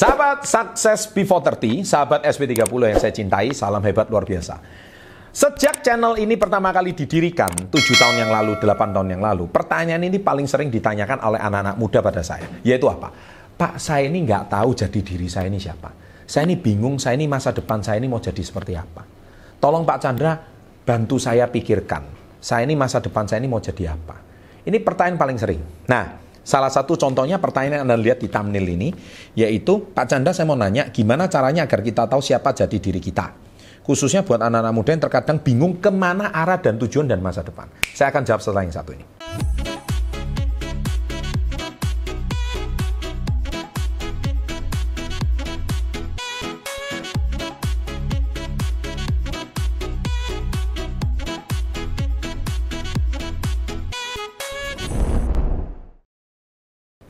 [0.00, 4.56] Sahabat sukses before 30, sahabat SP30 yang saya cintai, salam hebat luar biasa.
[5.28, 7.68] Sejak channel ini pertama kali didirikan 7
[8.00, 12.00] tahun yang lalu, 8 tahun yang lalu, pertanyaan ini paling sering ditanyakan oleh anak-anak muda
[12.00, 13.12] pada saya, yaitu apa?
[13.60, 15.92] Pak, saya ini nggak tahu jadi diri saya ini siapa.
[16.24, 19.04] Saya ini bingung, saya ini masa depan saya ini mau jadi seperti apa.
[19.60, 20.32] Tolong Pak Chandra,
[20.80, 22.08] bantu saya pikirkan.
[22.40, 24.16] Saya ini masa depan saya ini mau jadi apa.
[24.64, 25.60] Ini pertanyaan paling sering.
[25.92, 28.88] Nah, Salah satu contohnya pertanyaan yang Anda lihat di thumbnail ini,
[29.36, 33.32] yaitu Pak Chandra saya mau nanya gimana caranya agar kita tahu siapa jadi diri kita.
[33.84, 37.68] Khususnya buat anak-anak muda yang terkadang bingung ke mana arah dan tujuan dan masa depan.
[37.92, 39.19] Saya akan jawab setelah yang satu ini.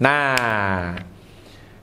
[0.01, 0.97] Nah,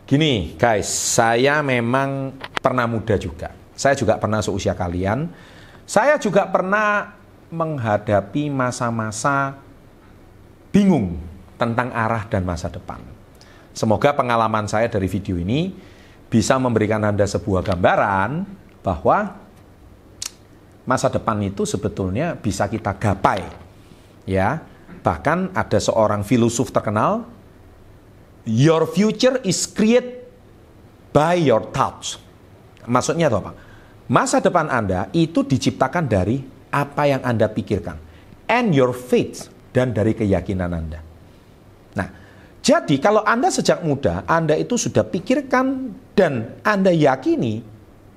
[0.09, 2.33] gini guys, saya memang
[2.65, 3.53] pernah muda juga.
[3.77, 5.29] Saya juga pernah seusia kalian.
[5.85, 7.13] Saya juga pernah
[7.53, 9.61] menghadapi masa-masa
[10.73, 11.21] bingung
[11.61, 12.97] tentang arah dan masa depan.
[13.77, 15.77] Semoga pengalaman saya dari video ini
[16.25, 18.49] bisa memberikan Anda sebuah gambaran
[18.81, 19.37] bahwa
[20.89, 23.45] masa depan itu sebetulnya bisa kita gapai.
[24.25, 24.65] Ya,
[25.05, 27.36] bahkan ada seorang filosof terkenal
[28.47, 30.23] Your future is created
[31.11, 32.15] by your thoughts.
[32.87, 33.51] Maksudnya apa?
[34.07, 36.39] Masa depan Anda itu diciptakan dari
[36.71, 37.99] apa yang Anda pikirkan.
[38.47, 41.03] And your faith dan dari keyakinan Anda.
[41.99, 42.07] Nah,
[42.63, 47.59] jadi kalau Anda sejak muda, Anda itu sudah pikirkan dan Anda yakini,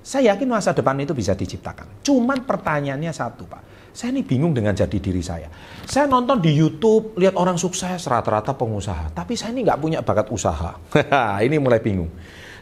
[0.01, 2.07] saya yakin masa depan itu bisa diciptakan.
[2.07, 3.63] Cuman pertanyaannya satu, Pak.
[3.91, 5.51] Saya ini bingung dengan jadi diri saya.
[5.83, 9.11] Saya nonton di YouTube, lihat orang sukses, rata-rata pengusaha.
[9.11, 10.79] Tapi saya ini nggak punya bakat usaha.
[11.47, 12.07] ini mulai bingung.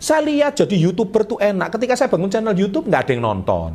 [0.01, 1.69] Saya lihat jadi YouTuber tuh enak.
[1.77, 3.71] Ketika saya bangun channel YouTube, nggak ada yang nonton.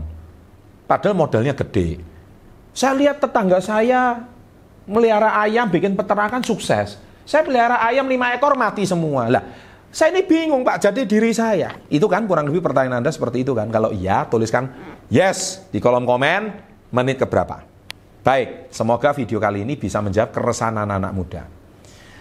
[0.90, 2.02] Padahal modalnya gede.
[2.74, 4.26] Saya lihat tetangga saya
[4.90, 6.98] melihara ayam, bikin peternakan sukses.
[7.24, 9.30] Saya pelihara ayam lima ekor mati semua.
[9.30, 9.44] Lah,
[9.94, 11.78] saya ini bingung Pak, jadi diri saya.
[11.86, 13.70] Itu kan kurang lebih pertanyaan Anda seperti itu kan.
[13.70, 14.74] Kalau iya, tuliskan
[15.14, 17.66] yes di kolom komen menit keberapa?
[18.24, 21.44] Baik, semoga video kali ini bisa menjawab keresahan anak-anak muda.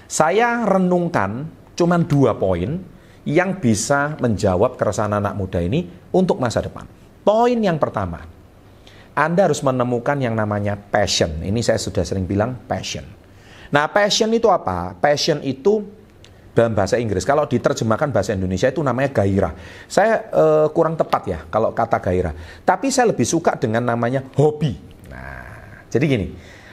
[0.08, 1.46] Saya renungkan
[1.78, 2.80] cuma dua poin
[3.22, 6.88] yang bisa menjawab keresahan anak muda ini untuk masa depan.
[7.22, 8.26] Poin yang pertama,
[9.14, 11.38] Anda harus menemukan yang namanya passion.
[11.38, 13.06] Ini saya sudah sering bilang passion.
[13.70, 14.98] Nah, passion itu apa?
[14.98, 16.01] Passion itu
[16.52, 17.24] dalam bahasa Inggris.
[17.24, 19.52] Kalau diterjemahkan bahasa Indonesia itu namanya gairah.
[19.88, 22.32] Saya uh, kurang tepat ya kalau kata gairah.
[22.62, 24.76] Tapi saya lebih suka dengan namanya hobi.
[25.08, 26.26] Nah, jadi gini.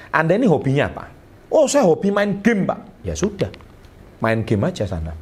[0.09, 1.05] Anda ini hobinya apa?
[1.49, 3.05] Oh, saya hobi main game, Pak.
[3.05, 3.49] Ya sudah.
[4.19, 5.15] Main game aja sana.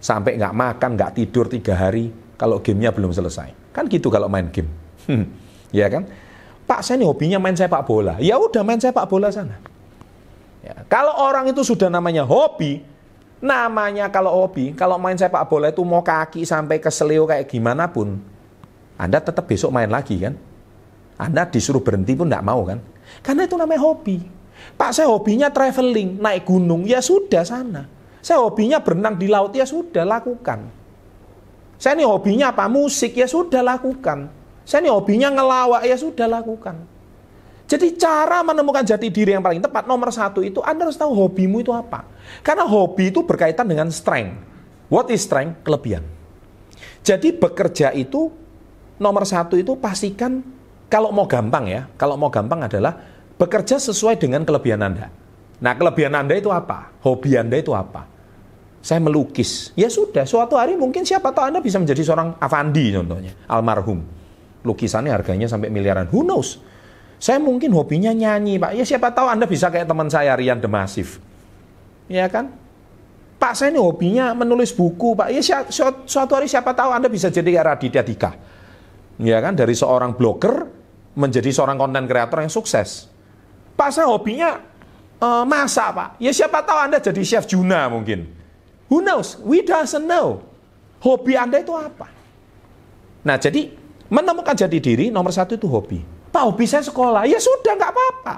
[0.00, 3.72] Sampai nggak makan, nggak tidur tiga hari kalau gamenya belum selesai.
[3.72, 4.68] Kan gitu kalau main game.
[5.78, 6.04] ya kan?
[6.66, 8.18] Pak, saya ini hobinya main sepak bola.
[8.22, 9.58] Ya udah main sepak bola sana.
[10.60, 12.84] Ya, kalau orang itu sudah namanya hobi,
[13.40, 17.88] Namanya kalau hobi, kalau main sepak bola itu mau kaki sampai ke seleo kayak gimana
[17.88, 18.20] pun,
[19.00, 20.36] Anda tetap besok main lagi kan?
[21.16, 22.84] Anda disuruh berhenti pun tidak mau kan?
[23.24, 24.20] Karena itu namanya hobi.
[24.76, 27.88] Pak saya hobinya traveling, naik gunung, ya sudah sana.
[28.20, 30.68] Saya hobinya berenang di laut, ya sudah lakukan.
[31.80, 32.68] Saya ini hobinya apa?
[32.68, 34.28] Musik, ya sudah lakukan.
[34.68, 36.76] Saya ini hobinya ngelawak, ya sudah lakukan.
[37.70, 41.62] Jadi cara menemukan jati diri yang paling tepat nomor satu itu Anda harus tahu hobimu
[41.62, 42.02] itu apa.
[42.42, 44.42] Karena hobi itu berkaitan dengan strength.
[44.90, 45.62] What is strength?
[45.62, 46.02] Kelebihan.
[47.06, 48.34] Jadi bekerja itu
[48.98, 50.42] nomor satu itu pastikan
[50.90, 52.98] kalau mau gampang ya, kalau mau gampang adalah
[53.38, 55.06] bekerja sesuai dengan kelebihan Anda.
[55.62, 56.90] Nah kelebihan Anda itu apa?
[57.06, 58.10] Hobi Anda itu apa?
[58.82, 59.70] Saya melukis.
[59.78, 64.02] Ya sudah, suatu hari mungkin siapa tahu Anda bisa menjadi seorang Avandi contohnya, almarhum.
[64.66, 66.10] Lukisannya harganya sampai miliaran.
[66.10, 66.58] Who knows?
[67.20, 68.72] Saya mungkin hobinya nyanyi, Pak.
[68.80, 71.20] Ya siapa tahu Anda bisa kayak teman saya Rian Demasif.
[72.08, 72.56] Ya kan?
[73.36, 75.28] Pak saya ini hobinya menulis buku, Pak.
[75.28, 75.44] Ya
[76.08, 78.32] suatu hari siapa tahu Anda bisa jadi kayak Raditya Dika.
[79.20, 79.52] Ya kan?
[79.52, 80.64] Dari seorang blogger
[81.12, 83.12] menjadi seorang konten kreator yang sukses.
[83.76, 84.56] Pak saya hobinya
[85.20, 86.08] uh, masak, Pak.
[86.24, 88.32] Ya siapa tahu Anda jadi chef Juna mungkin.
[88.88, 89.36] Who knows?
[89.44, 90.40] We doesn't know.
[91.04, 92.08] Hobi Anda itu apa?
[93.24, 93.72] Nah, jadi
[94.08, 96.19] menemukan jati diri nomor satu itu hobi.
[96.30, 98.34] Pak hobi saya sekolah, ya sudah nggak apa-apa.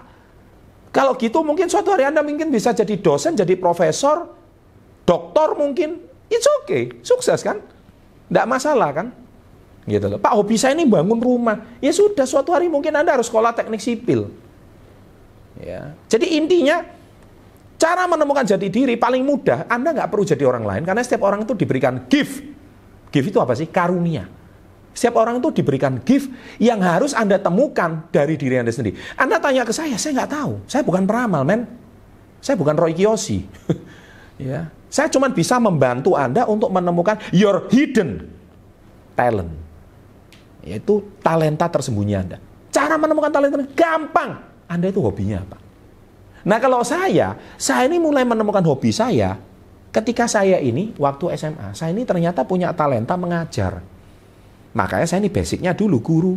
[0.93, 4.29] Kalau gitu mungkin suatu hari Anda mungkin bisa jadi dosen, jadi profesor,
[5.05, 7.61] doktor mungkin, it's okay, sukses kan?
[8.33, 9.07] Nggak masalah kan?
[9.85, 10.21] Gitu loh.
[10.21, 13.81] Pak hobi saya ini bangun rumah, ya sudah suatu hari mungkin Anda harus sekolah teknik
[13.81, 14.33] sipil.
[15.61, 15.93] Ya.
[16.09, 16.81] Jadi intinya
[17.77, 21.45] cara menemukan jati diri paling mudah, Anda nggak perlu jadi orang lain karena setiap orang
[21.45, 22.53] itu diberikan gift
[23.13, 23.69] Gift itu apa sih?
[23.69, 24.25] Karunia.
[24.93, 26.29] Setiap orang itu diberikan gift
[26.61, 28.97] yang harus Anda temukan dari diri Anda sendiri.
[29.17, 30.53] Anda tanya ke saya, saya nggak tahu.
[30.69, 31.65] Saya bukan peramal, men.
[32.45, 33.49] Saya bukan Roy Kiyoshi.
[34.53, 34.69] ya.
[34.93, 38.29] Saya cuma bisa membantu Anda untuk menemukan your hidden
[39.17, 39.53] talent.
[40.61, 42.39] Yaitu talenta tersembunyi Anda.
[42.69, 44.45] Cara menemukan talenta gampang.
[44.69, 45.57] Anda itu hobinya apa?
[46.43, 49.39] Nah kalau saya, saya ini mulai menemukan hobi saya
[49.95, 51.73] ketika saya ini waktu SMA.
[51.73, 53.85] Saya ini ternyata punya talenta mengajar.
[54.73, 56.35] Makanya saya ini basicnya dulu guru.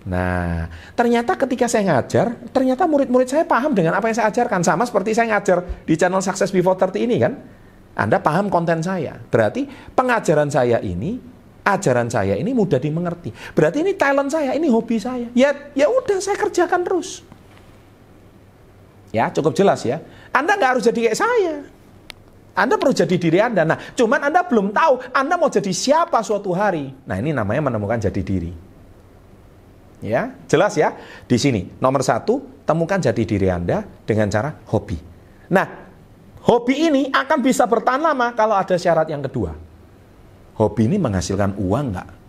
[0.00, 0.64] Nah,
[0.96, 4.64] ternyata ketika saya ngajar, ternyata murid-murid saya paham dengan apa yang saya ajarkan.
[4.64, 7.34] Sama seperti saya ngajar di channel Success Before 30 ini kan.
[7.98, 9.18] Anda paham konten saya.
[9.18, 11.20] Berarti pengajaran saya ini,
[11.66, 13.34] ajaran saya ini mudah dimengerti.
[13.52, 15.28] Berarti ini talent saya, ini hobi saya.
[15.36, 17.20] Ya, ya udah saya kerjakan terus.
[19.10, 20.00] Ya, cukup jelas ya.
[20.30, 21.54] Anda nggak harus jadi kayak saya.
[22.60, 23.64] Anda perlu jadi diri Anda.
[23.64, 26.92] Nah, cuman Anda belum tahu Anda mau jadi siapa suatu hari.
[27.08, 28.52] Nah, ini namanya menemukan jati diri.
[30.04, 30.92] Ya, jelas ya.
[31.24, 35.00] Di sini nomor satu, temukan jati diri Anda dengan cara hobi.
[35.48, 35.66] Nah,
[36.44, 39.56] hobi ini akan bisa bertahan lama kalau ada syarat yang kedua.
[40.60, 42.19] Hobi ini menghasilkan uang nggak?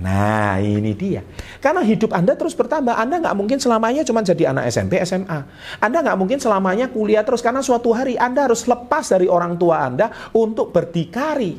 [0.00, 1.20] Nah ini dia.
[1.60, 2.96] Karena hidup Anda terus bertambah.
[2.96, 5.38] Anda nggak mungkin selamanya cuma jadi anak SMP, SMA.
[5.76, 7.44] Anda nggak mungkin selamanya kuliah terus.
[7.44, 11.52] Karena suatu hari Anda harus lepas dari orang tua Anda untuk berdikari.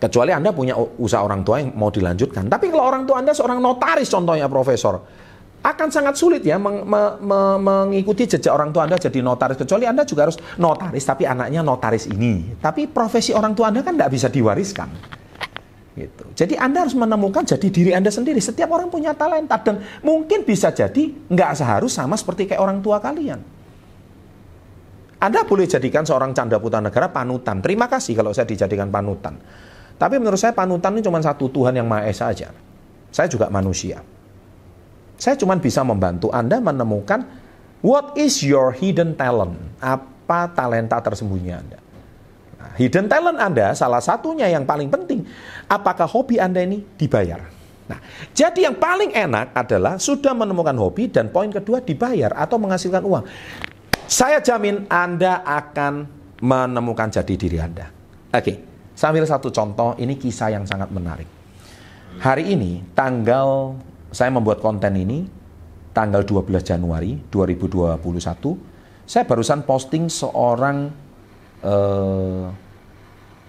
[0.00, 2.46] Kecuali Anda punya usaha orang tua yang mau dilanjutkan.
[2.46, 5.02] Tapi kalau orang tua Anda seorang notaris contohnya profesor.
[5.60, 9.60] Akan sangat sulit ya meng, me, me, mengikuti jejak orang tua Anda jadi notaris.
[9.60, 12.56] Kecuali Anda juga harus notaris tapi anaknya notaris ini.
[12.56, 15.19] Tapi profesi orang tua Anda kan tidak bisa diwariskan.
[15.90, 16.24] Gitu.
[16.38, 18.38] Jadi Anda harus menemukan jadi diri Anda sendiri.
[18.38, 23.02] Setiap orang punya talenta dan mungkin bisa jadi nggak seharus sama seperti kayak orang tua
[23.02, 23.42] kalian.
[25.20, 27.60] Anda boleh jadikan seorang canda putra negara panutan.
[27.60, 29.36] Terima kasih kalau saya dijadikan panutan.
[30.00, 32.48] Tapi menurut saya panutan ini cuma satu Tuhan yang Maha Esa aja.
[33.12, 34.00] Saya juga manusia.
[35.20, 37.28] Saya cuma bisa membantu Anda menemukan
[37.84, 39.60] what is your hidden talent.
[39.76, 41.78] Apa talenta tersembunyi Anda.
[42.56, 45.28] Nah, hidden talent Anda salah satunya yang paling penting.
[45.70, 47.46] Apakah hobi Anda ini dibayar?
[47.86, 47.98] Nah,
[48.34, 53.22] jadi yang paling enak adalah sudah menemukan hobi dan poin kedua dibayar atau menghasilkan uang.
[54.10, 56.06] Saya jamin Anda akan
[56.42, 57.86] menemukan jati diri Anda.
[58.34, 58.62] Oke,
[58.98, 61.26] sambil satu contoh, ini kisah yang sangat menarik.
[62.18, 63.78] Hari ini, tanggal
[64.10, 65.30] saya membuat konten ini
[65.94, 68.02] tanggal 12 Januari 2021.
[69.06, 70.90] Saya barusan posting seorang
[71.62, 72.50] uh,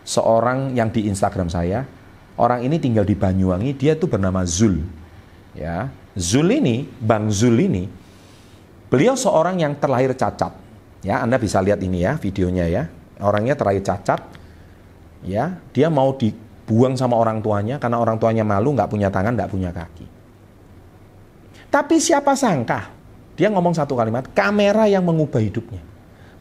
[0.05, 1.85] seorang yang di Instagram saya.
[2.39, 4.81] Orang ini tinggal di Banyuwangi, dia tuh bernama Zul.
[5.51, 7.87] Ya, Zul ini, Bang Zul ini,
[8.87, 10.55] beliau seorang yang terlahir cacat.
[11.03, 12.83] Ya, Anda bisa lihat ini ya videonya ya.
[13.21, 14.21] Orangnya terlahir cacat.
[15.21, 19.51] Ya, dia mau dibuang sama orang tuanya karena orang tuanya malu, nggak punya tangan, nggak
[19.51, 20.05] punya kaki.
[21.71, 22.91] Tapi siapa sangka,
[23.37, 25.79] dia ngomong satu kalimat, kamera yang mengubah hidupnya.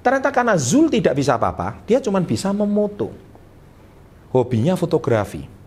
[0.00, 3.12] Ternyata karena Zul tidak bisa apa-apa, dia cuma bisa memoto.
[4.32, 5.59] Hobinya fotografi.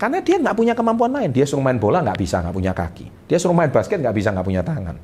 [0.00, 1.28] Karena dia nggak punya kemampuan lain.
[1.28, 3.28] Dia suruh main bola nggak bisa, nggak punya kaki.
[3.28, 4.96] Dia suruh main basket nggak bisa, nggak punya tangan.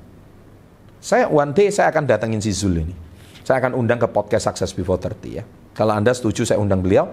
[1.05, 2.97] Saya one day saya akan datengin si Zul ini.
[3.45, 5.45] Saya akan undang ke podcast Success Before 30 ya.
[5.77, 7.13] Kalau Anda setuju saya undang beliau,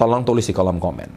[0.00, 1.12] tolong tulis di kolom komen.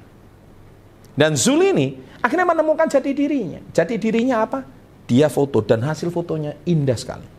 [1.16, 3.62] Dan Zul ini Akhirnya menemukan jati dirinya.
[3.70, 4.66] Jati dirinya apa?
[5.06, 7.30] Dia foto dan hasil fotonya indah sekali.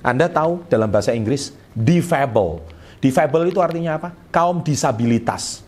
[0.00, 2.64] Anda tahu dalam bahasa Inggris, defable.
[3.04, 4.16] Defable itu artinya apa?
[4.32, 5.60] Kaum disabilitas.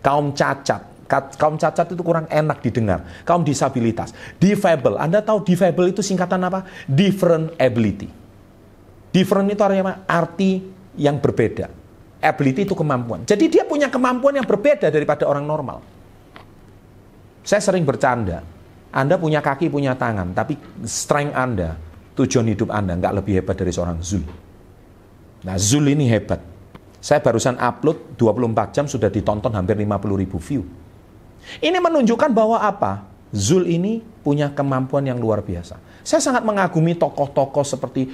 [0.00, 0.82] Kaum cacat.
[1.08, 3.04] Kaum cacat itu kurang enak didengar.
[3.24, 4.12] Kaum disabilitas.
[4.36, 5.00] Defable.
[5.00, 6.68] Anda tahu defable itu singkatan apa?
[6.84, 8.12] Different ability.
[9.08, 9.94] Different itu artinya apa?
[10.04, 10.60] Arti
[11.00, 11.72] yang berbeda.
[12.18, 13.24] Ability itu kemampuan.
[13.24, 15.80] Jadi dia punya kemampuan yang berbeda daripada orang normal.
[17.46, 18.44] Saya sering bercanda.
[18.88, 20.56] Anda punya kaki, punya tangan, tapi
[20.88, 21.76] strength Anda,
[22.16, 24.24] tujuan hidup Anda nggak lebih hebat dari seorang Zul.
[25.44, 26.40] Nah, Zul ini hebat.
[26.98, 30.66] Saya barusan upload 24 jam sudah ditonton hampir 50 ribu view.
[31.62, 33.06] Ini menunjukkan bahwa apa?
[33.28, 35.76] Zul ini punya kemampuan yang luar biasa.
[36.00, 38.08] Saya sangat mengagumi tokoh-tokoh seperti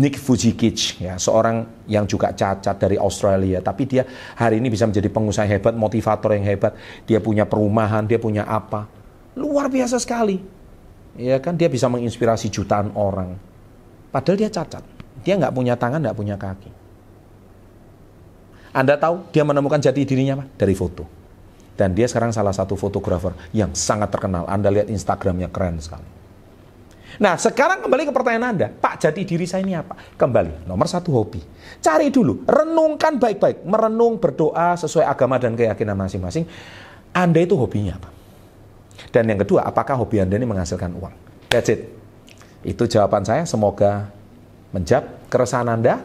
[0.00, 5.12] Nick Fujikich, ya, seorang yang juga cacat dari Australia, tapi dia hari ini bisa menjadi
[5.12, 6.72] pengusaha hebat, motivator yang hebat.
[7.04, 8.88] Dia punya perumahan, dia punya apa?
[9.36, 10.40] Luar biasa sekali.
[11.20, 13.36] Ya kan, dia bisa menginspirasi jutaan orang.
[14.08, 14.80] Padahal dia cacat.
[15.20, 16.83] Dia nggak punya tangan, nggak punya kaki.
[18.74, 20.44] Anda tahu dia menemukan jati dirinya apa?
[20.58, 21.06] Dari foto.
[21.78, 24.50] Dan dia sekarang salah satu fotografer yang sangat terkenal.
[24.50, 26.06] Anda lihat Instagramnya keren sekali.
[27.22, 28.66] Nah, sekarang kembali ke pertanyaan Anda.
[28.66, 29.94] Pak, jati diri saya ini apa?
[30.18, 31.38] Kembali, nomor satu hobi.
[31.78, 33.62] Cari dulu, renungkan baik-baik.
[33.62, 36.42] Merenung, berdoa sesuai agama dan keyakinan masing-masing.
[37.14, 38.10] Anda itu hobinya apa?
[39.14, 41.14] Dan yang kedua, apakah hobi Anda ini menghasilkan uang?
[41.46, 41.86] That's it.
[42.66, 43.46] Itu jawaban saya.
[43.46, 44.10] Semoga
[44.74, 46.02] menjawab keresahan Anda.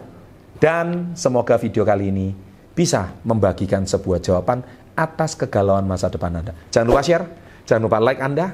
[0.61, 4.63] Dan semoga video kali ini bisa membagikan sebuah jawaban
[4.95, 6.53] atas kegalauan masa depan Anda.
[6.71, 7.25] Jangan lupa share,
[7.63, 8.51] jangan lupa like Anda,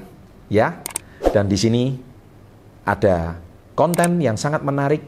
[0.51, 0.81] ya.
[1.33, 1.95] Dan di sini
[2.85, 3.39] ada
[3.73, 5.01] konten yang sangat menarik.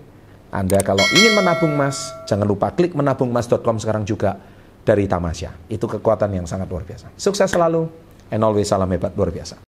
[0.48, 4.40] Anda kalau ingin menabung emas, jangan lupa klik menabungmas.com sekarang juga
[4.88, 5.68] dari Tamasya.
[5.68, 7.12] Itu kekuatan yang sangat luar biasa.
[7.20, 7.92] Sukses selalu,
[8.32, 9.67] and always salam hebat luar biasa.